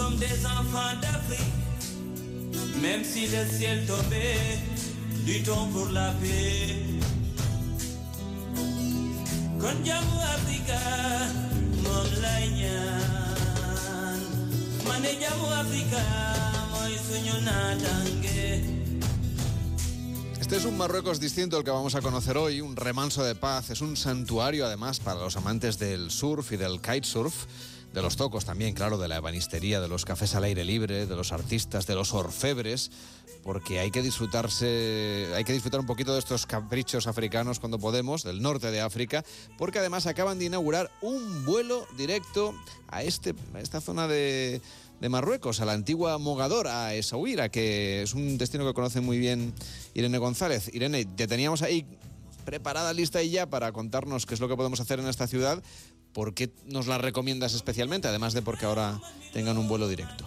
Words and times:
sommes 0.00 0.18
des 0.18 0.46
enfants 0.46 0.96
d'Afrique. 1.02 1.56
Même 2.80 3.04
si 3.04 3.22
le 3.34 3.42
ciel 3.56 3.86
tombait, 3.86 4.58
luttons 5.26 5.66
pour 5.74 5.88
la 5.90 6.12
paix. 6.20 7.00
Con 9.60 9.76
jamu 9.84 10.16
Africa, 10.36 10.80
mon 11.84 12.06
lay 12.22 12.44
ñaan. 12.60 14.20
Jamu 15.22 15.48
Africa, 15.62 16.02
moy 16.72 16.94
suñu 17.06 17.36
natangue. 17.44 18.80
Este 20.40 20.56
es 20.56 20.64
un 20.64 20.76
Marruecos 20.78 21.20
distinto 21.20 21.58
al 21.58 21.64
que 21.64 21.70
vamos 21.70 21.94
a 21.94 22.00
conocer 22.00 22.36
hoy, 22.38 22.60
un 22.60 22.74
remanso 22.74 23.22
de 23.22 23.34
paz, 23.34 23.70
es 23.70 23.82
un 23.82 23.96
santuario 23.96 24.64
además 24.66 24.98
para 24.98 25.20
los 25.20 25.36
amantes 25.36 25.78
del 25.78 26.10
surf 26.10 26.52
y 26.52 26.56
del 26.56 26.80
kitesurf, 26.80 27.34
de 27.92 28.02
los 28.02 28.16
tocos 28.16 28.44
también, 28.44 28.74
claro, 28.74 28.98
de 28.98 29.08
la 29.08 29.16
ebanistería, 29.16 29.80
de 29.80 29.88
los 29.88 30.04
cafés 30.04 30.34
al 30.34 30.44
aire 30.44 30.64
libre, 30.64 31.06
de 31.06 31.16
los 31.16 31.32
artistas, 31.32 31.86
de 31.86 31.94
los 31.94 32.14
orfebres, 32.14 32.90
porque 33.42 33.80
hay 33.80 33.90
que 33.90 34.02
disfrutarse, 34.02 35.28
hay 35.34 35.44
que 35.44 35.52
disfrutar 35.52 35.80
un 35.80 35.86
poquito 35.86 36.12
de 36.12 36.18
estos 36.18 36.46
caprichos 36.46 37.06
africanos 37.06 37.58
cuando 37.58 37.78
podemos, 37.78 38.22
del 38.22 38.42
norte 38.42 38.70
de 38.70 38.80
África, 38.80 39.24
porque 39.58 39.78
además 39.78 40.06
acaban 40.06 40.38
de 40.38 40.46
inaugurar 40.46 40.90
un 41.00 41.44
vuelo 41.44 41.86
directo 41.96 42.54
a, 42.88 43.02
este, 43.02 43.34
a 43.54 43.60
esta 43.60 43.80
zona 43.80 44.06
de, 44.06 44.60
de 45.00 45.08
Marruecos, 45.08 45.60
a 45.60 45.64
la 45.64 45.72
antigua 45.72 46.18
Mogador, 46.18 46.68
a 46.68 46.94
Essaouira, 46.94 47.48
que 47.48 48.02
es 48.02 48.14
un 48.14 48.38
destino 48.38 48.66
que 48.66 48.74
conoce 48.74 49.00
muy 49.00 49.18
bien 49.18 49.54
Irene 49.94 50.18
González. 50.18 50.70
Irene, 50.72 51.04
te 51.06 51.26
teníamos 51.26 51.62
ahí 51.62 51.86
preparada, 52.40 52.92
lista 52.92 53.22
y 53.22 53.30
ya 53.30 53.48
para 53.48 53.72
contarnos 53.72 54.26
qué 54.26 54.34
es 54.34 54.40
lo 54.40 54.48
que 54.48 54.56
podemos 54.56 54.80
hacer 54.80 55.00
en 55.00 55.08
esta 55.08 55.26
ciudad. 55.26 55.62
¿Por 56.12 56.34
qué 56.34 56.50
nos 56.66 56.86
la 56.86 56.98
recomiendas 56.98 57.54
especialmente? 57.54 58.08
Además 58.08 58.34
de 58.34 58.42
porque 58.42 58.66
ahora 58.66 59.00
tengan 59.32 59.58
un 59.58 59.68
vuelo 59.68 59.88
directo. 59.88 60.26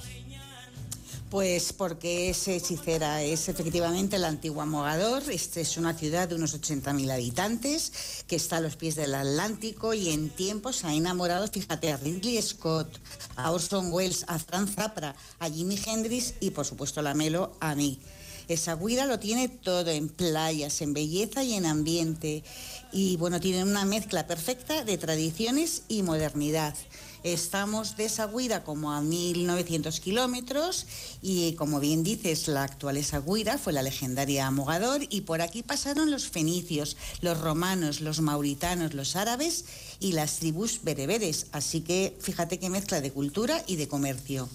Pues 1.34 1.74
porque 1.74 2.30
es 2.30 2.48
hechicera, 2.48 3.24
es 3.24 3.50
efectivamente 3.50 4.20
la 4.20 4.28
antigua 4.28 4.68
Mogador. 4.68 5.24
Esta 5.32 5.62
es 5.62 5.78
una 5.78 5.96
ciudad 5.96 6.30
de 6.30 6.36
unos 6.36 6.54
80.000 6.54 7.12
habitantes 7.12 8.24
que 8.28 8.36
está 8.36 8.58
a 8.58 8.62
los 8.62 8.76
pies 8.76 8.96
del 8.96 9.16
Atlántico 9.16 9.96
y 9.96 10.10
en 10.10 10.30
tiempos 10.30 10.86
ha 10.86 10.94
enamorado, 10.94 11.48
fíjate, 11.48 11.92
a 11.92 11.98
Ridley 11.98 12.40
Scott, 12.40 13.00
a 13.36 13.50
Orson 13.50 13.92
Welles, 13.92 14.26
a 14.28 14.38
Frank 14.38 14.70
Zapra, 14.70 15.16
a 15.40 15.50
Jimi 15.50 15.80
Hendrix 15.84 16.36
y 16.40 16.52
por 16.52 16.66
supuesto 16.66 17.02
la 17.02 17.16
Melo 17.16 17.58
a 17.60 17.74
mí. 17.74 18.00
Esa 18.48 18.76
guira 18.76 19.06
lo 19.06 19.20
tiene 19.20 19.48
todo 19.48 19.90
en 19.92 20.10
playas, 20.10 20.82
en 20.82 20.94
belleza 20.94 21.44
y 21.44 21.54
en 21.54 21.66
ambiente. 21.66 22.44
Y 22.92 23.18
bueno, 23.18 23.40
tiene 23.40 23.64
una 23.64 23.86
mezcla 23.86 24.28
perfecta 24.28 24.84
de 24.84 24.98
tradiciones 24.98 25.84
y 25.88 26.04
modernidad. 26.04 26.76
Estamos 27.24 27.96
de 27.96 28.04
esa 28.04 28.28
guira 28.28 28.66
como 28.66 28.92
a 28.92 29.00
1900 29.00 30.02
kilómetros 30.02 30.86
y 31.22 31.54
como 31.54 31.80
bien 31.80 32.04
dices, 32.04 32.50
la 32.50 32.64
actual 32.64 32.98
Esaguira 32.98 33.58
fue 33.58 33.72
la 33.72 33.82
legendaria 33.82 34.52
Mogador 34.52 35.02
y 35.10 35.22
por 35.22 35.42
aquí 35.42 35.64
pasaron 35.64 36.12
los 36.12 36.28
fenicios, 36.28 36.98
los 37.22 37.40
romanos, 37.40 38.02
los 38.02 38.20
mauritanos, 38.20 38.94
los 38.94 39.16
árabes 39.16 39.64
y 40.02 40.12
las 40.12 40.40
tribus 40.40 40.82
bereberes. 40.84 41.48
Así 41.54 41.80
que 41.80 42.14
fíjate 42.20 42.60
qué 42.60 42.70
mezcla 42.70 43.00
de 43.00 43.14
cultura 43.14 43.64
y 43.68 43.78
de 43.78 43.88
comercio. 43.88 44.50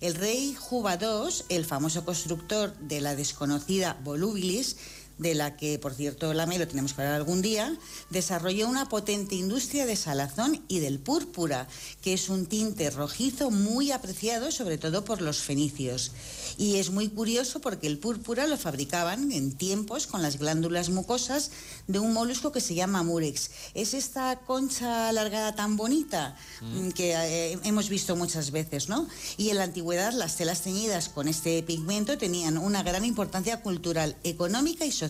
El 0.00 0.14
rey 0.14 0.54
Juba 0.54 0.94
II, 0.94 1.28
el 1.48 1.64
famoso 1.64 2.04
constructor 2.04 2.72
de 2.78 3.00
la 3.00 3.16
desconocida 3.16 3.98
Volubilis, 4.04 4.76
de 5.18 5.34
la 5.34 5.56
que, 5.56 5.78
por 5.78 5.94
cierto, 5.94 6.32
la 6.34 6.46
lo 6.46 6.66
tenemos 6.66 6.94
que 6.94 7.02
hablar 7.02 7.16
algún 7.16 7.42
día, 7.42 7.76
desarrolló 8.10 8.68
una 8.68 8.88
potente 8.88 9.34
industria 9.34 9.84
de 9.84 9.96
salazón 9.96 10.62
y 10.68 10.78
del 10.78 10.98
púrpura, 10.98 11.68
que 12.00 12.14
es 12.14 12.28
un 12.28 12.46
tinte 12.46 12.88
rojizo 12.90 13.50
muy 13.50 13.92
apreciado, 13.92 14.50
sobre 14.50 14.78
todo 14.78 15.04
por 15.04 15.20
los 15.20 15.38
fenicios. 15.38 16.12
Y 16.56 16.76
es 16.76 16.90
muy 16.90 17.08
curioso 17.08 17.60
porque 17.60 17.86
el 17.86 17.98
púrpura 17.98 18.46
lo 18.46 18.56
fabricaban 18.56 19.30
en 19.32 19.52
tiempos 19.52 20.06
con 20.06 20.22
las 20.22 20.38
glándulas 20.38 20.88
mucosas 20.88 21.50
de 21.86 21.98
un 21.98 22.12
molusco 22.12 22.50
que 22.50 22.60
se 22.60 22.74
llama 22.74 23.02
murex. 23.02 23.50
Es 23.74 23.94
esta 23.94 24.40
concha 24.46 25.08
alargada 25.08 25.54
tan 25.54 25.76
bonita 25.76 26.36
mm, 26.60 26.90
que 26.90 27.12
eh, 27.14 27.58
hemos 27.64 27.88
visto 27.88 28.16
muchas 28.16 28.50
veces, 28.50 28.88
¿no? 28.88 29.06
Y 29.36 29.50
en 29.50 29.58
la 29.58 29.64
antigüedad 29.64 30.12
las 30.12 30.36
telas 30.36 30.62
teñidas 30.62 31.08
con 31.08 31.28
este 31.28 31.62
pigmento 31.62 32.16
tenían 32.18 32.58
una 32.58 32.82
gran 32.82 33.04
importancia 33.04 33.60
cultural, 33.60 34.16
económica 34.24 34.84
y 34.84 34.92
social 34.92 35.07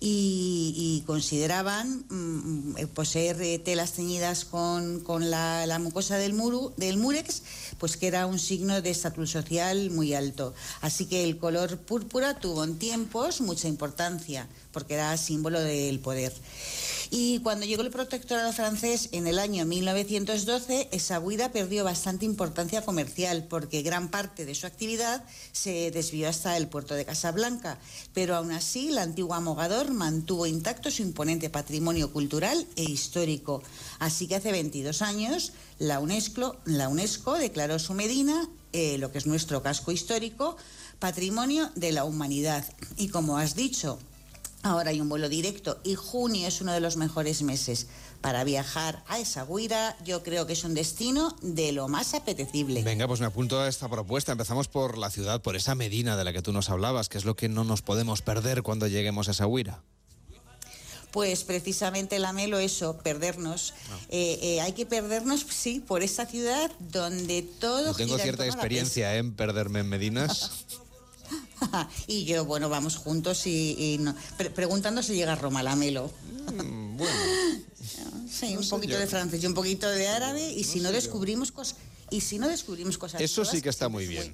y, 0.00 0.74
y 0.76 1.02
consideraban 1.06 2.04
mm, 2.08 2.14
mm, 2.14 2.86
poseer 2.94 3.40
eh, 3.42 3.58
telas 3.58 3.92
teñidas 3.92 4.44
con, 4.44 5.00
con 5.00 5.30
la, 5.30 5.66
la 5.66 5.78
mucosa 5.78 6.16
del, 6.16 6.34
del 6.76 6.96
murex, 6.98 7.42
pues 7.78 7.96
que 7.96 8.06
era 8.06 8.26
un 8.26 8.38
signo 8.38 8.80
de 8.80 8.90
estatus 8.90 9.30
social 9.30 9.90
muy 9.90 10.14
alto. 10.14 10.54
Así 10.80 11.06
que 11.06 11.24
el 11.24 11.38
color 11.38 11.78
púrpura 11.78 12.38
tuvo 12.38 12.64
en 12.64 12.78
tiempos 12.78 13.40
mucha 13.40 13.68
importancia 13.68 14.48
porque 14.72 14.94
era 14.94 15.16
símbolo 15.16 15.60
del 15.60 15.98
poder. 15.98 16.32
Y 17.10 17.38
cuando 17.40 17.64
llegó 17.64 17.82
el 17.82 17.90
protectorado 17.90 18.52
francés 18.52 19.08
en 19.12 19.26
el 19.26 19.38
año 19.38 19.64
1912, 19.64 20.88
esa 20.92 21.20
huida 21.20 21.50
perdió 21.52 21.82
bastante 21.82 22.26
importancia 22.26 22.82
comercial 22.82 23.46
porque 23.48 23.82
gran 23.82 24.08
parte 24.10 24.44
de 24.44 24.54
su 24.54 24.66
actividad 24.66 25.24
se 25.52 25.90
desvió 25.90 26.28
hasta 26.28 26.56
el 26.58 26.68
puerto 26.68 26.94
de 26.94 27.06
Casablanca. 27.06 27.78
Pero 28.12 28.36
aún 28.36 28.52
así, 28.52 28.90
la 28.90 29.02
antigua 29.02 29.40
Mogador 29.40 29.90
mantuvo 29.92 30.46
intacto 30.46 30.90
su 30.90 31.02
imponente 31.02 31.48
patrimonio 31.48 32.12
cultural 32.12 32.66
e 32.76 32.84
histórico. 32.84 33.62
Así 33.98 34.28
que 34.28 34.36
hace 34.36 34.52
22 34.52 35.00
años, 35.00 35.52
la 35.78 36.00
UNESCO, 36.00 36.56
la 36.66 36.88
UNESCO 36.88 37.34
declaró 37.38 37.78
su 37.78 37.94
Medina, 37.94 38.48
eh, 38.74 38.98
lo 38.98 39.10
que 39.10 39.18
es 39.18 39.26
nuestro 39.26 39.62
casco 39.62 39.92
histórico, 39.92 40.58
patrimonio 40.98 41.70
de 41.74 41.92
la 41.92 42.04
humanidad. 42.04 42.66
Y 42.98 43.08
como 43.08 43.38
has 43.38 43.54
dicho, 43.54 43.98
Ahora 44.62 44.90
hay 44.90 45.00
un 45.00 45.08
vuelo 45.08 45.28
directo 45.28 45.80
y 45.84 45.94
junio 45.94 46.48
es 46.48 46.60
uno 46.60 46.72
de 46.72 46.80
los 46.80 46.96
mejores 46.96 47.42
meses 47.42 47.86
para 48.20 48.42
viajar 48.42 49.04
a 49.06 49.18
esa 49.18 49.44
guira. 49.44 49.96
Yo 50.04 50.22
creo 50.22 50.46
que 50.46 50.54
es 50.54 50.64
un 50.64 50.74
destino 50.74 51.36
de 51.42 51.72
lo 51.72 51.88
más 51.88 52.14
apetecible. 52.14 52.82
Venga, 52.82 53.06
pues 53.06 53.20
me 53.20 53.26
apunto 53.26 53.60
a 53.60 53.68
esta 53.68 53.88
propuesta. 53.88 54.32
Empezamos 54.32 54.66
por 54.66 54.98
la 54.98 55.10
ciudad, 55.10 55.42
por 55.42 55.54
esa 55.54 55.74
Medina 55.74 56.16
de 56.16 56.24
la 56.24 56.32
que 56.32 56.42
tú 56.42 56.52
nos 56.52 56.70
hablabas, 56.70 57.08
que 57.08 57.18
es 57.18 57.24
lo 57.24 57.36
que 57.36 57.48
no 57.48 57.62
nos 57.62 57.82
podemos 57.82 58.20
perder 58.20 58.62
cuando 58.62 58.88
lleguemos 58.88 59.28
a 59.28 59.30
esa 59.30 59.46
guira. 59.46 59.82
Pues 61.12 61.44
precisamente 61.44 62.18
la 62.18 62.32
Melo 62.32 62.58
eso, 62.58 62.98
perdernos. 62.98 63.74
Eh, 64.10 64.38
eh, 64.42 64.60
hay 64.60 64.72
que 64.72 64.84
perdernos, 64.84 65.46
sí, 65.48 65.80
por 65.80 66.02
esa 66.02 66.26
ciudad 66.26 66.70
donde 66.80 67.42
todo... 67.42 67.92
Yo 67.92 67.94
tengo 67.94 68.14
gira 68.14 68.24
cierta 68.24 68.46
experiencia 68.46 69.16
en 69.16 69.32
perderme 69.32 69.80
en 69.80 69.88
Medinas. 69.88 70.66
y 72.06 72.24
yo, 72.24 72.44
bueno, 72.44 72.68
vamos 72.68 72.96
juntos 72.96 73.46
y, 73.46 73.94
y 73.94 73.98
no- 73.98 74.14
pre- 74.36 74.50
preguntando 74.50 75.02
si 75.02 75.14
llega 75.14 75.32
a 75.32 75.36
Roma 75.36 75.62
la 75.62 75.76
Melo. 75.76 76.10
Mm, 76.52 76.96
bueno, 76.98 77.12
Sí, 78.30 78.54
No 78.54 78.60
un 78.60 78.68
poquito 78.68 78.92
yo. 78.94 78.98
de 79.00 79.06
francés 79.06 79.42
y 79.42 79.46
un 79.46 79.54
poquito 79.54 79.88
de 79.88 80.06
árabe 80.08 80.52
y 80.52 80.62
si 80.64 80.80
no 80.80 80.90
yo. 80.90 80.94
descubrimos 80.96 81.50
cosas 81.50 81.76
y 82.10 82.20
si 82.20 82.38
no 82.38 82.46
descubrimos 82.48 82.96
cosas 82.98 83.20
eso 83.20 83.44
sí 83.44 83.60
que 83.62 83.68
está 83.70 83.88
muy 83.88 84.06
bien. 84.06 84.32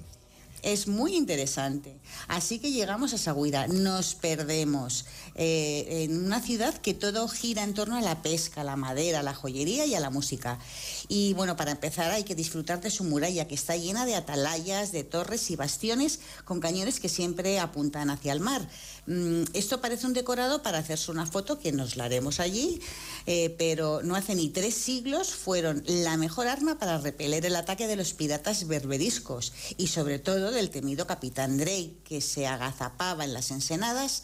Es 0.64 0.88
muy 0.88 1.14
interesante. 1.14 1.98
Así 2.26 2.58
que 2.58 2.72
llegamos 2.72 3.12
a 3.12 3.18
Sagüira, 3.18 3.66
nos 3.66 4.14
perdemos 4.14 5.04
eh, 5.34 6.06
en 6.08 6.24
una 6.24 6.40
ciudad 6.40 6.74
que 6.78 6.94
todo 6.94 7.28
gira 7.28 7.62
en 7.62 7.74
torno 7.74 7.96
a 7.96 8.00
la 8.00 8.22
pesca, 8.22 8.64
la 8.64 8.74
madera, 8.74 9.22
la 9.22 9.34
joyería 9.34 9.84
y 9.84 9.94
a 9.94 10.00
la 10.00 10.08
música. 10.08 10.58
Y 11.06 11.34
bueno, 11.34 11.54
para 11.54 11.72
empezar 11.72 12.10
hay 12.12 12.24
que 12.24 12.34
disfrutar 12.34 12.80
de 12.80 12.90
su 12.90 13.04
muralla, 13.04 13.46
que 13.46 13.54
está 13.54 13.76
llena 13.76 14.06
de 14.06 14.14
atalayas, 14.14 14.90
de 14.90 15.04
torres 15.04 15.50
y 15.50 15.56
bastiones 15.56 16.20
con 16.46 16.60
cañones 16.60 16.98
que 16.98 17.10
siempre 17.10 17.60
apuntan 17.60 18.08
hacia 18.08 18.32
el 18.32 18.40
mar. 18.40 18.66
Mm, 19.06 19.42
esto 19.52 19.82
parece 19.82 20.06
un 20.06 20.14
decorado 20.14 20.62
para 20.62 20.78
hacerse 20.78 21.10
una 21.10 21.26
foto, 21.26 21.58
que 21.58 21.72
nos 21.72 21.96
la 21.96 22.04
haremos 22.04 22.40
allí, 22.40 22.80
eh, 23.26 23.54
pero 23.58 24.02
no 24.02 24.16
hace 24.16 24.34
ni 24.34 24.48
tres 24.48 24.74
siglos 24.74 25.34
fueron 25.34 25.82
la 25.86 26.16
mejor 26.16 26.46
arma 26.46 26.78
para 26.78 26.96
repeler 26.96 27.44
el 27.44 27.56
ataque 27.56 27.86
de 27.86 27.96
los 27.96 28.14
piratas 28.14 28.66
berberiscos 28.66 29.52
y 29.76 29.88
sobre 29.88 30.18
todo 30.18 30.53
del 30.54 30.70
temido 30.70 31.06
capitán 31.06 31.58
Drake, 31.58 31.96
que 32.04 32.20
se 32.20 32.46
agazapaba 32.46 33.24
en 33.24 33.34
las 33.34 33.50
ensenadas 33.50 34.22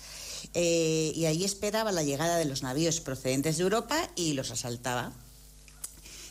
eh, 0.55 1.13
y 1.15 1.27
ahí 1.27 1.45
esperaba 1.45 1.93
la 1.93 2.03
llegada 2.03 2.37
de 2.37 2.45
los 2.45 2.63
navíos 2.63 3.01
procedentes 3.01 3.59
de 3.59 3.65
Europa 3.65 3.97
y 4.17 4.33
los 4.33 4.51
asaltaba 4.51 5.13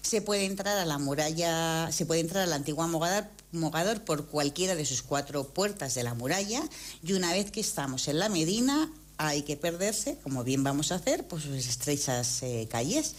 se 0.01 0.21
puede 0.21 0.45
entrar 0.45 0.77
a 0.77 0.85
la 0.85 0.97
muralla, 0.97 1.91
se 1.91 2.05
puede 2.05 2.21
entrar 2.21 2.43
a 2.43 2.47
la 2.47 2.55
antigua 2.55 2.87
Mogador, 2.87 4.01
por 4.01 4.27
cualquiera 4.27 4.75
de 4.75 4.85
sus 4.85 5.01
cuatro 5.01 5.43
puertas 5.49 5.93
de 5.95 6.03
la 6.03 6.13
muralla 6.13 6.61
y 7.03 7.13
una 7.13 7.31
vez 7.31 7.51
que 7.51 7.59
estamos 7.59 8.07
en 8.07 8.19
la 8.19 8.29
Medina 8.29 8.91
hay 9.17 9.41
que 9.41 9.57
perderse, 9.57 10.17
como 10.23 10.43
bien 10.43 10.63
vamos 10.63 10.91
a 10.91 10.95
hacer, 10.95 11.27
por 11.27 11.41
sus 11.41 11.67
estrechas 11.67 12.41
eh, 12.41 12.67
calles. 12.71 13.15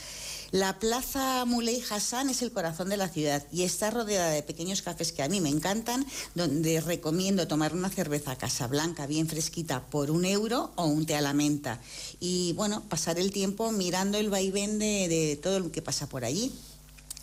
La 0.52 0.81
plaza 0.81 1.44
Muley 1.44 1.81
Hassan 1.88 2.29
es 2.29 2.43
el 2.43 2.50
corazón 2.50 2.88
de 2.88 2.97
la 2.97 3.08
ciudad 3.08 3.47
y 3.52 3.62
está 3.62 3.91
rodeada 3.91 4.31
de 4.31 4.43
pequeños 4.43 4.82
cafés 4.82 5.12
que 5.12 5.23
a 5.23 5.29
mí 5.29 5.41
me 5.41 5.49
encantan, 5.49 6.05
donde 6.35 6.81
recomiendo 6.81 7.47
tomar 7.47 7.73
una 7.73 7.88
cerveza 7.88 8.35
casablanca 8.37 9.06
bien 9.06 9.29
fresquita 9.29 9.87
por 9.87 10.11
un 10.11 10.25
euro 10.25 10.73
o 10.75 10.87
un 10.87 11.06
té 11.06 11.14
a 11.14 11.20
la 11.20 11.35
menta. 11.35 11.81
Y 12.19 12.52
bueno, 12.55 12.82
pasar 12.88 13.20
el 13.20 13.31
tiempo 13.31 13.70
mirando 13.70 14.19
el 14.19 14.29
vaivén 14.29 14.81
de, 14.81 15.06
de 15.06 15.38
todo 15.41 15.61
lo 15.61 15.70
que 15.70 15.82
pasa 15.82 16.08
por 16.08 16.25
allí. 16.25 16.52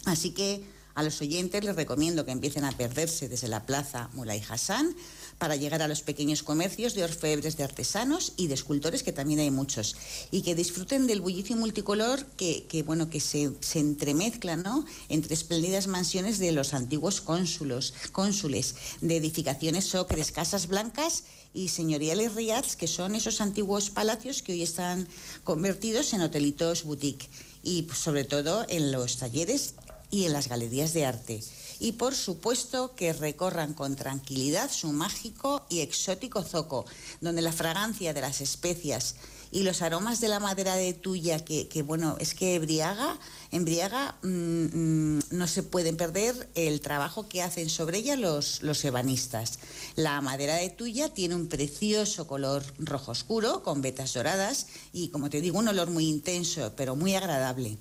Así 0.06 0.32
que 0.32 0.64
A 0.98 1.04
los 1.04 1.22
oyentes 1.22 1.64
les 1.64 1.76
recomiendo 1.76 2.26
que 2.26 2.32
empiecen 2.32 2.66
a 2.66 2.72
perderse 2.72 3.30
desde 3.30 3.48
la 3.48 3.68
plaza 3.68 4.10
Mulay 4.14 4.42
Hassan 4.50 4.96
para 5.38 5.56
llegar 5.56 5.81
a 5.81 5.88
los 5.88 6.01
pequeños 6.01 6.44
comercios 6.44 6.95
de 6.95 7.04
orfebres, 7.04 7.57
de 7.57 7.63
artesanos 7.63 8.34
y 8.38 8.48
de 8.48 8.56
escultores, 8.56 9.04
que 9.04 9.13
también 9.13 9.39
hay 9.39 9.51
muchos, 9.51 9.95
y 10.31 10.42
que 10.42 10.56
disfruten 10.56 11.07
del 11.07 11.22
bullicio 11.22 11.56
multicolor 11.56 12.25
que, 12.38 12.84
bueno, 12.86 13.10
que 13.10 13.19
se, 13.19 13.51
se 13.60 13.80
entremezcla 13.80 14.56
¿no? 14.56 14.86
entre 15.10 15.34
espléndidas 15.34 15.88
mansiones 15.88 16.39
de 16.39 16.51
los 16.51 16.74
antiguos 16.74 17.22
cónsulos, 17.22 17.94
cónsules, 18.12 18.75
de 19.01 19.18
edificaciones 19.18 19.94
ocres, 19.95 20.31
casas 20.31 20.68
blancas 20.68 21.24
y 21.54 21.69
señoriales 21.69 22.36
riads, 22.36 22.75
que 22.75 22.88
son 22.88 23.16
esos 23.16 23.42
antiguos 23.42 23.90
palacios 23.90 24.42
que 24.42 24.54
hoy 24.54 24.63
están 24.63 25.07
convertidos 25.44 26.13
en 26.13 26.22
hotelitos 26.22 26.83
boutique. 26.83 27.30
Y 27.63 27.83
pues, 27.83 28.00
sobre 28.00 28.24
todo 28.24 28.66
en 28.69 28.92
los 28.92 29.18
talleres 29.18 29.74
y 30.10 30.25
en 30.25 30.33
las 30.33 30.48
galerías 30.48 30.94
de 30.94 31.06
arte 31.06 31.42
y 31.80 31.94
por 31.94 32.16
supuesto 32.16 32.96
que 32.96 33.14
recorran 33.14 33.74
con 33.74 33.96
tranquilidad 33.96 34.72
su 34.72 34.92
mágico 34.92 35.66
y 35.70 35.82
exótico 35.82 36.44
zoco, 36.44 36.86
donde 37.22 37.42
la 37.42 37.52
fragancia 37.52 38.14
de 38.14 38.22
las 38.22 38.42
especias 38.42 39.16
y 39.52 39.64
los 39.64 39.82
aromas 39.82 40.20
de 40.20 40.28
la 40.28 40.40
madera 40.40 40.76
de 40.76 40.94
tuya, 40.94 41.44
que, 41.44 41.82
bueno, 41.84 42.18
es 42.20 42.34
que 42.34 42.56
embriaga, 42.56 43.18
embriaga 43.52 44.18
mm, 44.22 44.28
mm, 44.28 45.20
no 45.32 45.48
se 45.48 45.64
pueden 45.64 45.96
perder 45.96 46.50
el 46.56 46.82
trabajo 46.82 47.30
que 47.30 47.42
hacen 47.42 47.70
sobre 47.70 48.00
ella 48.00 48.16
los, 48.16 48.62
los 48.62 48.84
ebanistas. 48.84 49.60
La 49.96 50.20
madera 50.22 50.56
de 50.56 50.70
tuya 50.70 51.14
tiene 51.14 51.36
un 51.36 51.48
precioso 51.48 52.28
color 52.28 52.64
rojo 52.78 53.12
oscuro, 53.12 53.64
con 53.64 53.82
vetas 53.82 54.14
doradas 54.14 54.68
y, 54.92 55.10
como 55.10 55.30
te 55.30 55.42
digo, 55.42 55.60
un 55.60 55.70
olor 55.70 55.90
muy 55.90 56.08
intenso, 56.08 56.74
pero 56.76 56.96
muy 56.96 57.16
agradable 57.16 57.78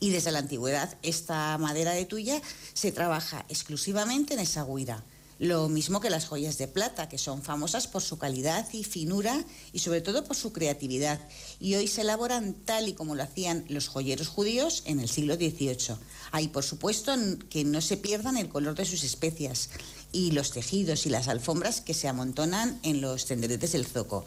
y 0.00 0.10
desde 0.10 0.32
la 0.32 0.38
antigüedad 0.38 0.96
esta 1.02 1.56
madera 1.58 1.92
de 1.92 2.04
tuya 2.04 2.40
se 2.74 2.92
trabaja 2.92 3.44
exclusivamente 3.48 4.34
en 4.34 4.40
esa 4.40 4.64
guira. 4.64 5.04
Lo 5.38 5.68
mismo 5.68 6.00
que 6.00 6.10
las 6.10 6.26
joyas 6.26 6.58
de 6.58 6.66
plata, 6.66 7.08
que 7.08 7.16
son 7.16 7.42
famosas 7.42 7.86
por 7.86 8.02
su 8.02 8.18
calidad 8.18 8.66
y 8.72 8.82
finura 8.82 9.44
y 9.72 9.78
sobre 9.78 10.00
todo 10.00 10.24
por 10.24 10.36
su 10.36 10.52
creatividad. 10.52 11.20
Y 11.60 11.76
hoy 11.76 11.86
se 11.86 12.00
elaboran 12.00 12.54
tal 12.54 12.88
y 12.88 12.94
como 12.94 13.14
lo 13.14 13.22
hacían 13.22 13.64
los 13.68 13.86
joyeros 13.86 14.26
judíos 14.26 14.82
en 14.84 14.98
el 14.98 15.08
siglo 15.08 15.36
XVIII. 15.36 15.96
Hay, 16.32 16.48
por 16.48 16.64
supuesto, 16.64 17.14
que 17.50 17.62
no 17.64 17.80
se 17.80 17.96
pierdan 17.96 18.36
el 18.36 18.48
color 18.48 18.74
de 18.74 18.84
sus 18.84 19.04
especias 19.04 19.70
y 20.10 20.32
los 20.32 20.50
tejidos 20.50 21.06
y 21.06 21.10
las 21.10 21.28
alfombras 21.28 21.82
que 21.82 21.94
se 21.94 22.08
amontonan 22.08 22.80
en 22.82 23.00
los 23.00 23.26
tenderetes 23.26 23.72
del 23.72 23.86
zoco 23.86 24.24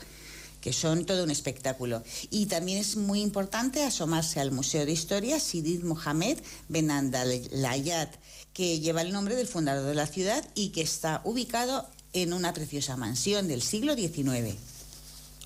que 0.62 0.72
son 0.72 1.06
todo 1.06 1.24
un 1.24 1.32
espectáculo. 1.32 2.04
Y 2.30 2.46
también 2.46 2.78
es 2.78 2.96
muy 2.96 3.22
importante 3.22 3.84
asomarse 3.84 4.40
al 4.40 4.52
Museo 4.52 4.86
de 4.86 4.92
Historia 4.92 5.40
Sidid 5.40 5.84
Mohamed 5.84 6.38
Ben 6.70 6.92
Andalayat, 6.92 8.16
que 8.54 8.80
lleva 8.80 9.02
el 9.02 9.12
nombre 9.12 9.36
del 9.36 9.48
fundador 9.48 9.88
de 9.88 9.96
la 9.96 10.08
ciudad 10.08 10.48
y 10.56 10.70
que 10.70 10.82
está 10.82 11.22
ubicado 11.26 11.90
en 12.14 12.34
una 12.34 12.54
preciosa 12.54 12.96
mansión 12.98 13.48
del 13.48 13.62
siglo 13.62 13.96
XIX. 13.96 14.56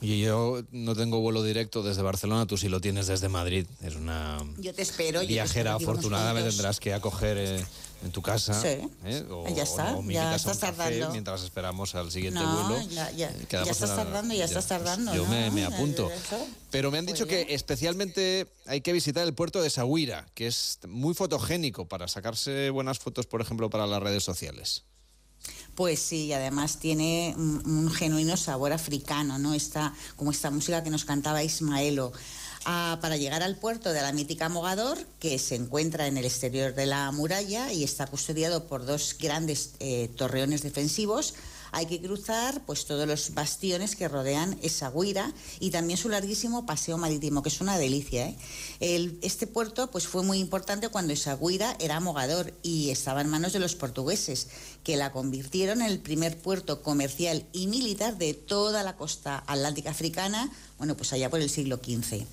Y 0.01 0.21
yo 0.21 0.61
no 0.71 0.95
tengo 0.95 1.19
vuelo 1.21 1.41
directo 1.41 1.81
desde 1.81 2.01
Barcelona, 2.01 2.45
tú 2.45 2.57
sí 2.57 2.67
lo 2.67 2.81
tienes 2.81 3.07
desde 3.07 3.29
Madrid. 3.29 3.65
Es 3.81 3.95
una 3.95 4.39
yo 4.57 4.73
te 4.73 4.81
espero, 4.81 5.21
viajera 5.21 5.75
afortunada, 5.75 6.33
me 6.33 6.43
tendrás 6.43 6.79
que 6.79 6.93
acoger 6.93 7.37
eh, 7.37 7.65
en 8.03 8.11
tu 8.11 8.21
casa. 8.21 8.59
Sí. 8.61 8.87
¿eh? 9.05 9.25
O, 9.29 9.47
ya 9.55 9.63
está, 9.63 9.97
ya 10.07 10.35
estás 10.35 10.59
tardando. 10.59 11.11
mientras 11.11 11.43
esperamos 11.43 11.95
al 11.95 12.11
siguiente 12.11 12.39
vuelo. 12.39 12.81
Ya, 12.89 13.09
ya, 13.11 13.29
eh, 13.29 13.47
ya 13.49 13.61
estás 13.63 13.95
tardando, 13.95 14.33
ya, 14.33 14.45
estás 14.45 14.67
tardando. 14.67 15.15
Yo 15.15 15.25
me, 15.25 15.63
apunto. 15.63 16.11
Pero 16.71 16.91
me 16.91 16.97
han 16.97 17.05
dicho 17.05 17.25
que 17.25 17.47
especialmente 17.49 18.47
hay 18.65 18.81
que 18.81 18.91
visitar 18.91 19.25
el 19.25 19.33
puerto 19.33 19.61
de 19.61 19.69
Saguira, 19.69 20.27
que 20.35 20.47
es 20.47 20.79
muy 20.87 21.13
fotogénico 21.13 21.87
para 21.87 22.07
sacarse 22.07 22.69
buenas 22.69 22.99
fotos, 22.99 23.27
por 23.27 23.41
ejemplo, 23.41 23.69
para 23.69 23.87
las 23.87 24.03
redes 24.03 24.23
sociales. 24.23 24.83
Pues 25.75 25.99
sí, 25.99 26.31
además 26.31 26.79
tiene 26.79 27.35
un, 27.37 27.91
genuino 27.91 28.37
sabor 28.37 28.71
africano, 28.71 29.37
¿no? 29.37 29.53
Esta, 29.53 29.93
como 30.15 30.31
esta 30.31 30.49
música 30.49 30.83
que 30.83 30.89
nos 30.89 31.03
cantaba 31.03 31.43
Ismaelo. 31.43 32.13
Ah, 32.67 32.97
para 33.01 33.17
llegar 33.17 33.43
al 33.43 33.57
puerto 33.57 33.93
de 33.93 34.01
la 34.01 34.11
mítica 34.11 34.49
Mogador, 34.49 34.97
que 35.19 35.37
se 35.37 35.55
encuentra 35.55 36.07
en 36.07 36.17
el 36.17 36.25
exterior 36.25 36.73
de 36.73 36.87
la 36.87 37.11
muralla 37.11 37.71
y 37.71 37.83
está 37.83 38.07
custodiado 38.07 38.67
por 38.67 38.85
dos 38.85 39.15
grandes 39.19 39.73
eh, 39.79 40.09
torreones 40.15 40.63
defensivos, 40.63 41.35
hay 41.75 41.87
que 41.87 42.01
cruzar 42.01 42.61
pues 42.65 42.85
todos 42.85 43.05
los 43.05 43.33
bastiones 43.33 43.97
que 43.97 44.07
rodean 44.07 44.57
esa 44.61 44.89
guira 44.89 45.33
y 45.59 45.71
también 45.71 45.99
su 45.99 46.07
larguísimo 46.07 46.65
paseo 46.65 46.97
marítimo, 46.97 47.43
que 47.43 47.49
es 47.49 47.59
una 47.59 47.77
delicia. 47.77 48.29
¿eh? 48.29 48.37
este 49.21 49.45
puerto 49.45 49.91
pues 49.91 50.07
fue 50.07 50.23
muy 50.23 50.39
importante 50.39 50.87
cuando 50.87 51.11
esa 51.11 51.35
guira 51.35 51.75
era 51.79 51.99
mogador 51.99 52.53
y 52.63 52.91
estaba 52.91 53.19
en 53.19 53.27
manos 53.27 53.51
de 53.51 53.59
los 53.59 53.75
portugueses, 53.75 54.47
que 54.85 54.95
la 54.95 55.11
convirtieron 55.11 55.81
en 55.81 55.87
el 55.87 55.99
primer 55.99 56.37
puerto 56.37 56.81
comercial 56.81 57.45
y 57.51 57.67
militar 57.67 58.17
de 58.17 58.33
toda 58.33 58.81
la 58.81 58.95
costa 58.95 59.43
atlántica 59.45 59.89
africana, 59.89 60.49
bueno, 60.77 60.95
pues 60.95 61.11
allá 61.11 61.29
por 61.29 61.41
el 61.41 61.49
siglo 61.49 61.81
XV. 61.83 62.25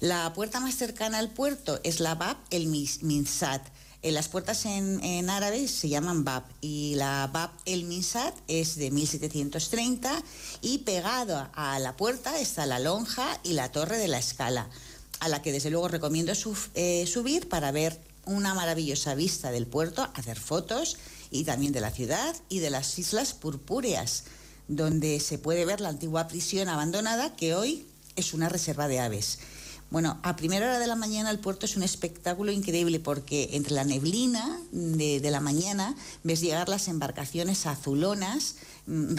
La 0.00 0.32
puerta 0.34 0.60
más 0.60 0.76
cercana 0.76 1.18
al 1.18 1.30
puerto 1.30 1.80
es 1.82 1.98
la 1.98 2.14
Bab 2.14 2.36
el 2.50 2.68
Minsat, 2.68 3.66
las 4.12 4.28
puertas 4.28 4.66
en, 4.66 5.30
árabe 5.30 5.66
se 5.66 5.88
llaman 5.88 6.24
Bab 6.24 6.44
y 6.60 6.94
la 6.96 7.30
Bab 7.32 7.50
el 7.64 7.84
Minsat 7.84 8.34
es 8.48 8.76
de 8.76 8.90
1730 8.90 10.22
y 10.60 10.78
pegado 10.78 11.48
a 11.54 11.78
la 11.78 11.96
puerta 11.96 12.38
está 12.38 12.66
la 12.66 12.78
lonja 12.78 13.40
y 13.42 13.54
la 13.54 13.72
torre 13.72 13.96
de 13.96 14.08
la 14.08 14.18
escala, 14.18 14.68
a 15.20 15.28
la 15.28 15.40
que 15.40 15.52
desde 15.52 15.70
luego 15.70 15.88
recomiendo 15.88 16.32
eh, 16.74 17.06
subir 17.06 17.48
para 17.48 17.72
ver 17.72 17.98
una 18.26 18.52
maravillosa 18.52 19.14
vista 19.14 19.50
del 19.50 19.66
puerto, 19.66 20.06
hacer 20.14 20.38
fotos 20.38 20.98
y 21.30 21.44
también 21.44 21.72
de 21.72 21.80
la 21.80 21.90
ciudad 21.90 22.36
y 22.50 22.58
de 22.58 22.70
las 22.70 22.98
islas 22.98 23.32
purpúreas, 23.32 24.24
donde 24.68 25.18
se 25.20 25.38
puede 25.38 25.64
ver 25.64 25.80
la 25.80 25.88
antigua 25.88 26.28
prisión 26.28 26.68
abandonada 26.68 27.36
que 27.36 27.54
hoy 27.54 27.86
es 28.16 28.34
una 28.34 28.50
reserva 28.50 28.86
de 28.86 29.00
aves. 29.00 29.38
Bueno, 29.94 30.18
a 30.24 30.34
primera 30.34 30.66
hora 30.66 30.80
de 30.80 30.88
la 30.88 30.96
mañana 30.96 31.30
el 31.30 31.38
puerto 31.38 31.66
es 31.66 31.76
un 31.76 31.84
espectáculo 31.84 32.50
increíble 32.50 32.98
porque 32.98 33.50
entre 33.52 33.74
la 33.74 33.84
neblina 33.84 34.58
de, 34.72 35.20
la 35.30 35.38
mañana 35.38 35.94
ves 36.24 36.40
llegar 36.40 36.68
las 36.68 36.88
embarcaciones 36.88 37.64
azulonas 37.64 38.56
mm, 38.88 39.14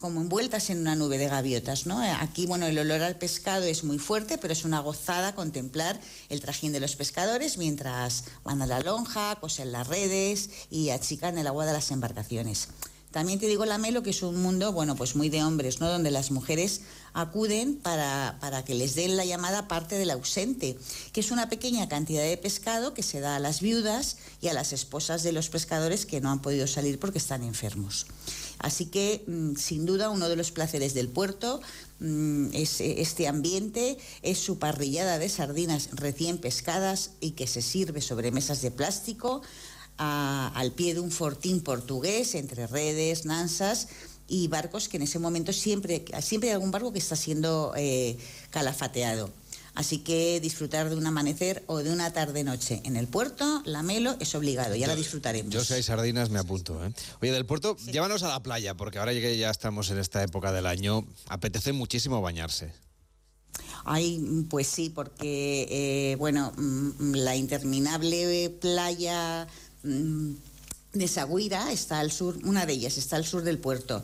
como 0.00 0.20
envueltas 0.20 0.70
en 0.70 0.80
una 0.80 0.96
nube 0.96 1.18
de 1.18 1.28
gaviotas, 1.28 1.86
¿no? 1.86 2.02
Aquí, 2.20 2.46
bueno, 2.46 2.66
el 2.66 2.76
olor 2.80 3.02
al 3.02 3.14
pescado 3.14 3.62
es 3.62 3.84
muy 3.84 4.00
fuerte, 4.00 4.38
pero 4.38 4.52
es 4.52 4.64
una 4.64 4.80
gozada 4.80 5.36
contemplar 5.36 6.00
el 6.30 6.40
trajín 6.40 6.72
de 6.72 6.80
los 6.80 6.96
pescadores 6.96 7.56
mientras 7.56 8.24
van 8.42 8.60
a 8.60 8.66
la 8.66 8.80
lonja, 8.80 9.36
cosen 9.36 9.70
las 9.70 9.86
redes 9.86 10.50
y 10.68 10.90
achican 10.90 11.38
el 11.38 11.46
agua 11.46 11.64
de 11.64 11.74
las 11.74 11.92
embarcaciones. 11.92 12.70
También 13.10 13.38
te 13.38 13.46
digo 13.46 13.64
la 13.64 13.78
Melo 13.78 14.02
que 14.02 14.10
es 14.10 14.22
un 14.22 14.40
mundo, 14.42 14.72
bueno, 14.72 14.94
pues 14.94 15.16
muy 15.16 15.30
de 15.30 15.42
hombres, 15.42 15.80
¿no? 15.80 15.88
Donde 15.88 16.10
las 16.10 16.30
mujeres 16.30 16.82
acuden 17.14 17.76
para, 17.76 18.36
para, 18.40 18.64
que 18.64 18.74
les 18.74 18.94
den 18.94 19.16
la 19.16 19.24
llamada 19.24 19.66
parte 19.66 19.96
del 19.96 20.10
ausente, 20.10 20.76
que 21.12 21.20
es 21.20 21.30
una 21.30 21.48
pequeña 21.48 21.88
cantidad 21.88 22.22
de 22.22 22.36
pescado 22.36 22.92
que 22.92 23.02
se 23.02 23.20
da 23.20 23.36
a 23.36 23.40
las 23.40 23.60
viudas 23.60 24.18
y 24.42 24.48
a 24.48 24.52
las 24.52 24.74
esposas 24.74 25.22
de 25.22 25.32
los 25.32 25.48
pescadores 25.48 26.04
que 26.04 26.20
no 26.20 26.30
han 26.30 26.42
podido 26.42 26.66
salir 26.66 26.98
porque 26.98 27.18
están 27.18 27.42
enfermos. 27.42 28.06
Así 28.58 28.86
que, 28.86 29.24
mm, 29.26 29.54
sin 29.56 29.86
duda, 29.86 30.10
uno 30.10 30.28
de 30.28 30.36
los 30.36 30.50
placeres 30.50 30.92
del 30.92 31.08
puerto 31.08 31.60
mm, 32.00 32.48
es 32.52 32.80
este 32.80 33.26
ambiente, 33.26 33.98
es 34.22 34.38
su 34.38 34.58
parrillada 34.58 35.18
de 35.18 35.28
sardinas 35.28 35.88
recién 35.92 36.38
pescadas 36.38 37.12
y 37.20 37.32
que 37.32 37.46
se 37.46 37.62
sirve 37.62 38.00
sobre 38.00 38.32
mesas 38.32 38.60
de 38.60 38.70
plástico 38.70 39.42
al 39.98 40.72
pie 40.72 40.94
de 40.94 41.00
un 41.00 41.10
fortín 41.10 41.60
portugués 41.60 42.34
entre 42.34 42.66
redes, 42.66 43.24
nansas 43.24 43.88
y 44.28 44.46
barcos 44.48 44.88
que 44.88 44.98
en 44.98 45.02
ese 45.04 45.18
momento 45.18 45.52
siempre, 45.52 46.04
siempre 46.22 46.50
hay 46.50 46.54
algún 46.54 46.70
barco 46.70 46.92
que 46.92 46.98
está 46.98 47.16
siendo 47.16 47.72
eh, 47.76 48.16
calafateado. 48.50 49.30
Así 49.74 49.98
que 49.98 50.40
disfrutar 50.40 50.90
de 50.90 50.96
un 50.96 51.06
amanecer 51.06 51.62
o 51.68 51.78
de 51.78 51.92
una 51.92 52.12
tarde-noche 52.12 52.80
en 52.84 52.96
el 52.96 53.06
puerto, 53.06 53.62
la 53.64 53.84
Melo, 53.84 54.16
es 54.18 54.34
obligado, 54.34 54.74
ya 54.74 54.88
la 54.88 54.96
disfrutaremos. 54.96 55.52
Yo 55.52 55.74
hay 55.74 55.84
sardinas 55.84 56.30
me 56.30 56.40
apunto. 56.40 56.84
¿eh? 56.84 56.92
Oye, 57.22 57.30
del 57.30 57.46
puerto, 57.46 57.76
llévanos 57.86 58.24
a 58.24 58.28
la 58.28 58.42
playa, 58.42 58.74
porque 58.74 58.98
ahora 58.98 59.12
que 59.12 59.38
ya 59.38 59.50
estamos 59.50 59.90
en 59.90 59.98
esta 59.98 60.22
época 60.22 60.50
del 60.50 60.66
año, 60.66 61.06
apetece 61.28 61.72
muchísimo 61.72 62.20
bañarse. 62.20 62.72
Ay, 63.84 64.44
pues 64.50 64.66
sí, 64.66 64.90
porque, 64.90 65.68
eh, 65.70 66.16
bueno, 66.16 66.52
mm, 66.56 67.14
la 67.14 67.36
interminable 67.36 68.50
playa 68.60 69.46
Mm, 69.46 69.67
de 69.82 71.08
Saguira 71.08 71.72
está 71.72 72.00
al 72.00 72.10
sur, 72.10 72.38
una 72.44 72.66
de 72.66 72.72
ellas 72.72 72.98
está 72.98 73.16
al 73.16 73.24
sur 73.24 73.42
del 73.42 73.58
puerto. 73.58 74.02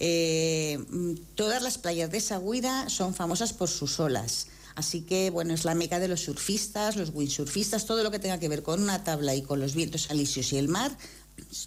Eh, 0.00 0.78
mm, 0.90 1.14
todas 1.34 1.62
las 1.62 1.78
playas 1.78 2.10
de 2.10 2.20
Saguira 2.20 2.88
son 2.88 3.14
famosas 3.14 3.52
por 3.52 3.68
sus 3.68 4.00
olas. 4.00 4.48
Así 4.74 5.02
que, 5.02 5.30
bueno, 5.30 5.54
es 5.54 5.64
la 5.64 5.76
meca 5.76 6.00
de 6.00 6.08
los 6.08 6.22
surfistas, 6.22 6.96
los 6.96 7.10
windsurfistas, 7.14 7.86
todo 7.86 8.02
lo 8.02 8.10
que 8.10 8.18
tenga 8.18 8.40
que 8.40 8.48
ver 8.48 8.62
con 8.64 8.82
una 8.82 9.04
tabla 9.04 9.34
y 9.34 9.42
con 9.42 9.60
los 9.60 9.74
vientos 9.74 10.10
alisios 10.10 10.52
y 10.52 10.58
el 10.58 10.68
mar, 10.68 10.96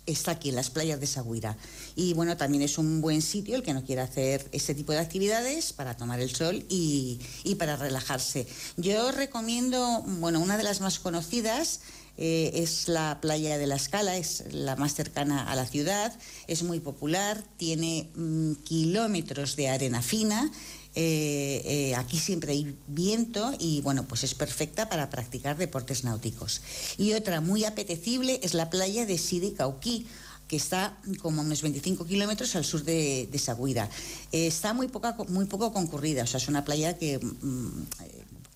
está 0.06 0.32
aquí 0.32 0.50
en 0.50 0.56
las 0.56 0.70
playas 0.70 1.00
de 1.00 1.08
Saguira. 1.08 1.58
Y 1.96 2.14
bueno, 2.14 2.36
también 2.36 2.64
es 2.64 2.78
un 2.78 3.00
buen 3.00 3.22
sitio 3.22 3.56
el 3.56 3.64
que 3.64 3.74
no 3.74 3.86
quiera 3.86 4.04
hacer 4.04 4.48
este 4.52 4.76
tipo 4.76 4.92
de 4.92 5.00
actividades 5.00 5.72
para 5.72 5.96
tomar 5.96 6.20
el 6.20 6.36
sol 6.36 6.66
y, 6.70 7.20
y 7.46 7.56
para 7.56 7.78
relajarse. 7.78 8.46
Yo 8.76 9.12
recomiendo, 9.12 10.04
bueno, 10.20 10.42
una 10.42 10.58
de 10.58 10.64
las 10.64 10.82
más 10.82 11.00
conocidas 11.00 11.80
Eh, 12.18 12.64
es 12.64 12.88
la 12.88 13.20
playa 13.22 13.58
de 13.58 13.68
la 13.68 13.76
Escala, 13.76 14.18
es 14.18 14.46
la 14.52 14.76
más 14.76 14.96
cercana 14.96 15.44
a 15.44 15.56
la 15.56 15.66
ciudad, 15.68 16.18
es 16.48 16.64
muy 16.64 16.80
popular, 16.80 17.44
tiene 17.58 18.10
mm, 18.16 18.54
kilómetros 18.64 19.56
de 19.56 19.70
arena 19.70 20.02
fina. 20.02 20.52
eh, 20.96 21.62
eh, 21.66 21.96
aquí 21.96 22.18
siempre 22.18 22.54
hay 22.54 22.76
viento 22.88 23.54
y 23.60 23.82
bueno, 23.82 24.08
pues 24.08 24.24
es 24.24 24.34
perfecta 24.34 24.90
para 24.90 25.12
practicar 25.12 25.56
deportes 25.56 26.04
náuticos. 26.04 26.62
Y 26.98 27.14
otra 27.14 27.40
muy 27.40 27.66
apetecible 27.66 28.40
es 28.42 28.56
la 28.56 28.72
playa 28.72 29.06
de 29.06 29.20
Sidi 29.20 29.52
Cauquí, 29.52 30.08
que 30.48 30.56
está 30.56 30.98
como 31.22 31.42
unos 31.42 31.62
25 31.62 32.06
kilómetros 32.06 32.56
al 32.56 32.66
sur 32.66 32.84
de, 32.84 33.30
de 33.32 34.48
está 34.48 34.74
muy, 34.74 34.88
poca, 34.88 35.16
muy 35.28 35.46
poco 35.46 35.72
concurrida, 35.72 36.24
o 36.24 36.28
sea, 36.28 36.40
es 36.40 36.48
una 36.48 36.66
playa 36.66 36.98
que 36.98 37.20
mm, 37.20 37.86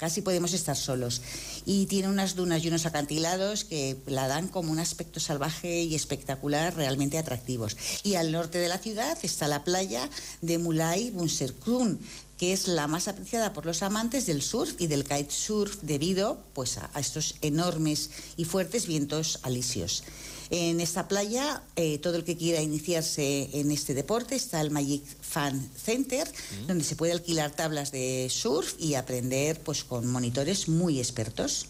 casi 0.01 0.23
podemos 0.23 0.53
estar 0.53 0.75
solos. 0.75 1.21
Y 1.63 1.85
tiene 1.85 2.09
unas 2.09 2.35
dunas 2.35 2.63
y 2.63 2.69
unos 2.69 2.87
acantilados 2.87 3.63
que 3.65 3.95
la 4.07 4.27
dan 4.27 4.47
como 4.47 4.71
un 4.71 4.79
aspecto 4.79 5.19
salvaje 5.19 5.83
y 5.83 5.93
espectacular, 5.93 6.75
realmente 6.75 7.19
atractivos. 7.19 7.77
Y 8.01 8.15
al 8.15 8.31
norte 8.31 8.57
de 8.57 8.67
la 8.67 8.79
ciudad 8.79 9.15
está 9.21 9.47
la 9.47 9.63
playa 9.63 10.09
de 10.41 10.57
Mulay 10.57 11.11
Bunserkun, 11.11 11.99
que 12.41 12.53
es 12.53 12.67
la 12.67 12.87
más 12.87 13.07
apreciada 13.07 13.53
por 13.53 13.67
los 13.67 13.83
amantes 13.83 14.25
del 14.25 14.41
surf 14.41 14.73
y 14.79 14.87
del 14.87 15.03
kitesurf 15.03 15.77
debido 15.83 16.39
pues, 16.53 16.79
a, 16.79 16.89
estos 16.99 17.35
enormes 17.43 18.09
y 18.35 18.45
fuertes 18.45 18.87
vientos 18.87 19.37
alisios. 19.43 20.03
En 20.49 20.81
esta 20.81 21.07
playa, 21.07 21.61
eh, 21.75 21.99
todo 21.99 22.15
el 22.15 22.23
que 22.23 22.35
quiera 22.35 22.59
iniciarse 22.59 23.47
en 23.53 23.69
este 23.69 23.93
deporte 23.93 24.33
está 24.33 24.59
el 24.59 24.71
Magic 24.71 25.03
Fan 25.21 25.69
Center, 25.77 26.27
donde 26.65 26.83
se 26.83 26.95
puede 26.95 27.11
alquilar 27.11 27.51
tablas 27.51 27.91
de 27.91 28.27
surf 28.31 28.73
y 28.79 28.95
aprender 28.95 29.59
pues, 29.59 29.83
con 29.83 30.07
monitores 30.07 30.67
muy 30.67 30.97
expertos. 30.97 31.67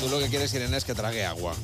Tú 0.00 0.08
lo 0.08 0.18
que 0.18 0.30
quieres, 0.30 0.54
Irene, 0.54 0.78
es 0.78 0.84
que 0.86 0.94
trague 0.94 1.22
agua. 1.22 1.54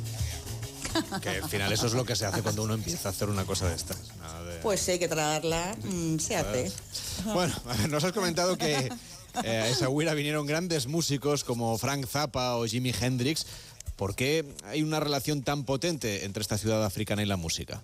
Que 1.23 1.29
al 1.31 1.49
final 1.49 1.73
eso 1.73 1.87
es 1.87 1.93
lo 1.95 2.05
que 2.05 2.17
se 2.17 2.27
hace 2.27 2.43
cuando 2.43 2.63
uno 2.63 2.75
empieza 2.75 3.09
a 3.09 3.13
hacer 3.13 3.29
una 3.29 3.45
cosa 3.45 3.69
de 3.69 3.75
estas. 3.77 3.99
De- 4.09 4.59
Pues 4.63 4.87
hay 4.89 4.99
que 4.99 5.09
tragarla, 5.09 5.77
mm, 5.83 6.19
se 6.19 6.37
hace. 6.37 6.73
Bueno, 7.25 7.55
nos 7.89 8.05
has 8.05 8.13
comentado 8.13 8.57
que 8.59 8.91
eh, 9.45 9.49
a 9.59 9.69
esa 9.69 9.89
huira 9.89 10.15
vinieron 10.15 10.47
grandes 10.47 10.87
músicos 10.87 11.45
como 11.45 11.77
Frank 11.79 12.07
Zappa 12.07 12.57
o 12.57 12.67
Jimi 12.67 12.93
Hendrix. 12.99 13.47
¿Por 13.97 14.15
qué 14.15 14.45
hay 14.65 14.83
una 14.83 15.01
relación 15.01 15.43
tan 15.43 15.65
potente 15.65 16.25
entre 16.25 16.41
esta 16.43 16.59
ciudad 16.59 16.85
africana 16.85 17.23
y 17.23 17.27
la 17.27 17.37
música? 17.37 17.81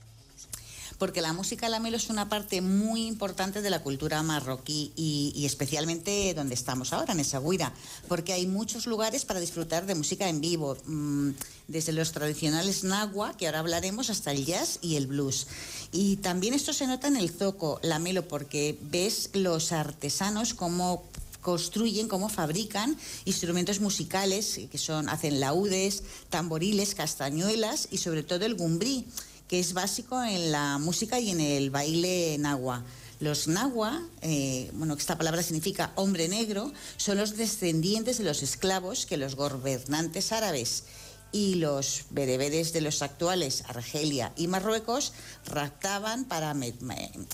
Porque 0.98 1.20
la 1.20 1.32
música 1.32 1.68
lamelo 1.68 1.96
es 1.96 2.10
una 2.10 2.28
parte 2.28 2.60
muy 2.60 3.06
importante 3.06 3.62
de 3.62 3.70
la 3.70 3.82
cultura 3.82 4.22
marroquí 4.22 4.92
y, 4.96 5.44
especialmente 5.46 6.34
donde 6.34 6.54
estamos 6.54 6.92
ahora, 6.92 7.12
en 7.12 7.20
esa 7.20 7.38
guira, 7.38 7.72
porque 8.08 8.32
hay 8.32 8.46
muchos 8.46 8.86
lugares 8.86 9.24
para 9.24 9.40
disfrutar 9.40 9.86
de 9.86 9.94
música 9.94 10.28
en 10.28 10.40
vivo, 10.40 10.76
mm, 10.86 11.30
desde 11.68 11.92
los 11.92 12.12
tradicionales 12.12 12.82
nagua, 12.82 13.36
que 13.36 13.46
ahora 13.46 13.60
hablaremos, 13.60 14.10
hasta 14.10 14.32
el 14.32 14.44
jazz 14.44 14.78
y 14.82 14.96
el 14.96 15.06
blues. 15.06 15.46
Y 15.92 16.16
también 16.16 16.54
esto 16.54 16.72
se 16.72 16.86
nota 16.86 17.08
en 17.08 17.16
el 17.16 17.30
zoco 17.30 17.78
lamelo, 17.82 18.26
porque 18.26 18.76
ves 18.82 19.30
los 19.34 19.70
artesanos 19.72 20.54
cómo 20.54 21.04
construyen, 21.40 22.08
cómo 22.08 22.28
fabrican 22.28 22.96
instrumentos 23.24 23.80
musicales 23.80 24.60
que 24.70 24.78
son, 24.78 25.08
hacen 25.08 25.40
laudes, 25.40 26.02
tamboriles, 26.28 26.94
castañuelas 26.94 27.88
y 27.90 27.98
sobre 27.98 28.22
todo 28.22 28.44
el 28.44 28.54
gumbrí 28.54 29.06
que 29.48 29.58
es 29.58 29.72
básico 29.72 30.22
en 30.22 30.52
la 30.52 30.78
música 30.78 31.18
y 31.18 31.30
en 31.30 31.40
el 31.40 31.70
baile 31.70 32.36
nahua. 32.38 32.84
Los 33.20 33.48
nahua, 33.48 34.00
eh, 34.22 34.70
bueno, 34.74 34.94
esta 34.94 35.18
palabra 35.18 35.42
significa 35.42 35.90
hombre 35.96 36.28
negro, 36.28 36.72
son 36.98 37.18
los 37.18 37.36
descendientes 37.36 38.18
de 38.18 38.24
los 38.24 38.42
esclavos 38.42 39.06
que 39.06 39.16
los 39.16 39.34
gobernantes 39.34 40.30
árabes 40.30 40.84
y 41.32 41.56
los 41.56 42.04
bereberes 42.10 42.72
de 42.72 42.80
los 42.80 43.02
actuales 43.02 43.64
Argelia 43.68 44.32
y 44.36 44.46
Marruecos 44.46 45.12
raptaban 45.46 46.24
para 46.24 46.54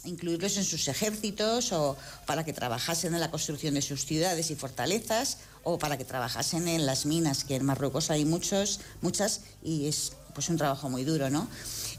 incluirlos 0.04 0.56
en 0.56 0.64
sus 0.64 0.88
ejércitos 0.88 1.72
o 1.72 1.96
para 2.26 2.44
que 2.44 2.52
trabajasen 2.52 3.14
en 3.14 3.20
la 3.20 3.30
construcción 3.30 3.74
de 3.74 3.82
sus 3.82 4.04
ciudades 4.04 4.50
y 4.50 4.56
fortalezas 4.56 5.38
o 5.62 5.78
para 5.78 5.96
que 5.96 6.04
trabajasen 6.04 6.66
en 6.66 6.86
las 6.86 7.06
minas, 7.06 7.44
que 7.44 7.56
en 7.56 7.64
Marruecos 7.64 8.10
hay 8.10 8.24
muchos, 8.24 8.80
muchas 9.00 9.42
y 9.62 9.86
es 9.86 10.12
pues 10.34 10.48
un 10.48 10.56
trabajo 10.56 10.90
muy 10.90 11.04
duro, 11.04 11.30
¿no? 11.30 11.48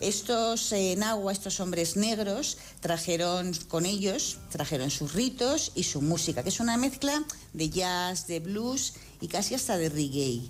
Estos 0.01 0.71
en 0.73 1.03
agua, 1.03 1.31
estos 1.31 1.59
hombres 1.59 1.95
negros, 1.95 2.57
trajeron 2.81 3.53
con 3.69 3.85
ellos, 3.85 4.37
trajeron 4.51 4.91
sus 4.91 5.13
ritos 5.13 5.71
y 5.73 5.83
su 5.83 6.01
música, 6.01 6.43
que 6.43 6.49
es 6.49 6.59
una 6.59 6.75
mezcla 6.77 7.23
de 7.53 7.69
jazz, 7.69 8.27
de 8.27 8.41
blues 8.41 8.93
y 9.21 9.27
casi 9.27 9.55
hasta 9.55 9.77
de 9.77 9.89
reggae. 9.89 10.41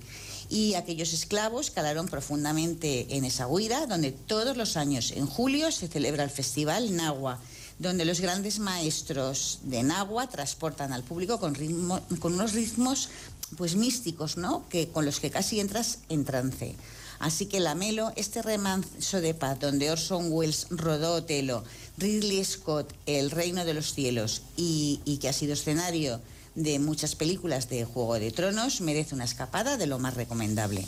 Y 0.49 0.73
aquellos 0.75 1.13
esclavos 1.13 1.71
calaron 1.71 2.07
profundamente 2.07 3.15
en 3.15 3.25
esa 3.25 3.47
huira, 3.47 3.85
donde 3.87 4.11
todos 4.11 4.57
los 4.57 4.77
años, 4.77 5.11
en 5.11 5.25
julio, 5.27 5.71
se 5.71 5.87
celebra 5.87 6.23
el 6.23 6.29
festival 6.29 6.95
Nahua, 6.95 7.39
donde 7.79 8.05
los 8.05 8.19
grandes 8.21 8.59
maestros 8.59 9.59
de 9.63 9.83
Nahua 9.83 10.27
transportan 10.27 10.93
al 10.93 11.03
público 11.03 11.39
con, 11.39 11.55
ritmo- 11.55 12.01
con 12.19 12.33
unos 12.33 12.53
ritmos 12.53 13.09
pues 13.57 13.75
místicos, 13.75 14.37
¿no? 14.37 14.67
Que, 14.69 14.87
con 14.89 15.05
los 15.05 15.19
que 15.19 15.29
casi 15.29 15.59
entras 15.59 15.99
en 16.09 16.25
trance. 16.25 16.75
Así 17.19 17.45
que 17.45 17.59
la 17.59 17.75
Melo, 17.75 18.11
este 18.15 18.41
remanso 18.41 19.21
de 19.21 19.33
paz 19.33 19.59
donde 19.59 19.89
Orson 19.91 20.31
Welles 20.31 20.67
rodó 20.69 21.13
Otelo, 21.15 21.63
Ridley 21.97 22.43
Scott, 22.43 22.93
El 23.05 23.31
Reino 23.31 23.63
de 23.65 23.73
los 23.73 23.93
Cielos 23.93 24.41
y, 24.57 24.99
y 25.05 25.17
que 25.17 25.29
ha 25.29 25.33
sido 25.33 25.53
escenario 25.53 26.19
de 26.55 26.79
muchas 26.79 27.15
películas 27.15 27.69
de 27.69 27.85
Juego 27.85 28.15
de 28.19 28.31
Tronos, 28.31 28.81
merece 28.81 29.15
una 29.15 29.25
escapada 29.25 29.77
de 29.77 29.87
lo 29.87 29.99
más 29.99 30.13
recomendable. 30.13 30.85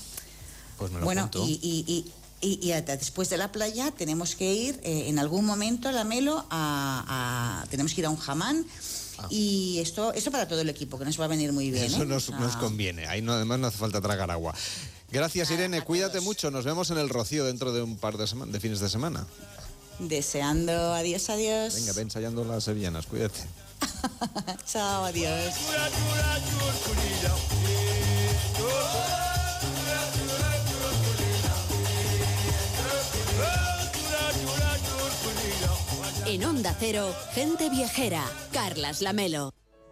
Pues 0.77 0.91
me 0.91 1.00
lo 1.00 1.05
Bueno, 1.05 1.29
y, 1.36 1.60
y- 1.62 1.86
y- 1.88 2.12
y- 2.39 2.67
y 2.67 2.72
hasta 2.74 2.96
después 2.96 3.29
de 3.29 3.38
la 3.38 3.51
playa 3.51 3.91
tenemos 3.91 4.36
que 4.36 4.53
ir 4.53 4.79
eh, 4.84 5.05
en 5.10 5.17
algún 5.19 5.43
momento 5.46 5.89
a 5.89 5.91
la 5.91 6.03
Melo 6.03 6.46
a, 6.50 7.62
a- 7.62 7.67
tenemos 7.69 7.93
que 7.93 8.01
ir 8.01 8.05
a 8.05 8.10
un 8.10 8.17
jamán 8.17 8.65
y 9.31 9.79
esto 9.79 10.13
esto 10.13 10.29
para 10.29 10.48
todo 10.48 10.62
el 10.62 10.69
equipo 10.69 11.00
que 11.00 11.05
nos 11.05 11.19
va 11.19 11.25
a 11.25 11.27
venir 11.27 11.51
muy 11.51 11.72
bien. 11.72 11.86
Ah. 11.86 11.88
Eso 11.88 12.03
¿eh? 12.03 12.05
nos, 12.05 12.29
Ah, 12.29 12.38
nos 12.39 12.55
conviene. 12.57 13.07
Ahí 13.07 13.22
no, 13.24 13.34
además 13.34 13.57
no 13.60 13.67
hace 13.67 13.77
falta 13.79 14.00
tragar 14.00 14.29
agua. 14.29 14.53
Gracias, 15.11 15.49
A- 15.49 15.53
Irene. 15.53 15.77
a 15.77 15.83
Cuídate 15.85 16.13
todos. 16.13 16.23
mucho. 16.25 16.51
Nos 16.51 16.65
vemos 16.65 16.91
en 16.91 16.97
el 16.97 17.09
Rocío 17.09 17.45
dentro 17.45 17.71
de 17.71 17.81
un 17.81 17.97
par 17.97 18.17
de, 18.17 18.27
sema- 18.27 18.45
de 18.45 18.59
fines 18.59 18.79
de 18.79 18.89
semana. 18.89 19.25
Deseando 19.99 20.93
adiós, 20.93 21.29
adiós. 21.29 21.73
Venga, 21.75 21.93
ve 21.93 22.01
ensayando 22.03 22.43
las 22.43 22.63
sevillanas. 22.65 23.05
Cuídate. 23.07 23.39
Chao, 24.71 25.05
adiós. 25.05 25.53
En 36.25 36.43
Onda 36.43 36.75
Cero, 36.77 37.13
gente 37.33 37.69
viajera, 37.69 38.23
Carlas 38.51 39.01
Lamelo. 39.01 39.53